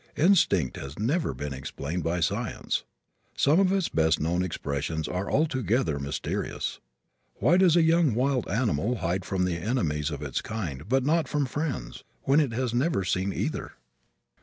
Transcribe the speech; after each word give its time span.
Instinct 0.17 0.77
has 0.77 0.97
never 0.97 1.31
been 1.31 1.53
explained 1.53 2.03
by 2.03 2.21
science. 2.21 2.85
Some 3.35 3.59
of 3.59 3.71
its 3.71 3.87
best 3.87 4.19
known 4.19 4.41
expressions 4.41 5.07
are 5.07 5.29
altogether 5.29 5.99
mysterious. 5.99 6.79
Why 7.35 7.57
does 7.57 7.75
a 7.75 7.83
young 7.83 8.15
wild 8.15 8.47
animal 8.49 8.95
hide 8.95 9.25
from 9.25 9.45
the 9.45 9.57
enemies 9.57 10.09
of 10.09 10.23
its 10.23 10.41
kind 10.41 10.89
but 10.89 11.05
not 11.05 11.27
from 11.27 11.45
friends, 11.45 12.03
when 12.23 12.39
it 12.39 12.51
has 12.51 12.73
never 12.73 13.03
seen 13.05 13.31
either? 13.31 13.73